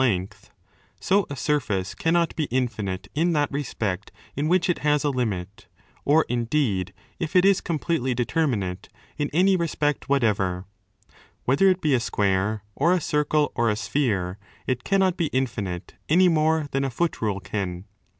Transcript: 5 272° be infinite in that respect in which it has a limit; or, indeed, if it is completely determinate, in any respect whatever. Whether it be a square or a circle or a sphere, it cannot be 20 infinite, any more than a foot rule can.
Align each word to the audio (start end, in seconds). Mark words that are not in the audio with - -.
5 0.01 0.27
272° 0.99 2.35
be 2.35 2.45
infinite 2.45 3.07
in 3.13 3.33
that 3.33 3.51
respect 3.51 4.11
in 4.35 4.47
which 4.47 4.67
it 4.67 4.79
has 4.79 5.03
a 5.03 5.11
limit; 5.11 5.67
or, 6.05 6.25
indeed, 6.27 6.91
if 7.19 7.35
it 7.35 7.45
is 7.45 7.61
completely 7.61 8.15
determinate, 8.15 8.89
in 9.19 9.29
any 9.31 9.55
respect 9.55 10.09
whatever. 10.09 10.65
Whether 11.45 11.69
it 11.69 11.81
be 11.81 11.93
a 11.93 11.99
square 11.99 12.63
or 12.75 12.93
a 12.93 12.99
circle 12.99 13.51
or 13.53 13.69
a 13.69 13.75
sphere, 13.75 14.39
it 14.65 14.83
cannot 14.83 15.17
be 15.17 15.29
20 15.29 15.37
infinite, 15.37 15.93
any 16.09 16.29
more 16.29 16.67
than 16.71 16.83
a 16.83 16.89
foot 16.89 17.21
rule 17.21 17.39
can. 17.39 17.85